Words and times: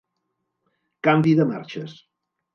Canvi 1.09 1.35
de 1.41 1.47
marxes. 1.53 1.97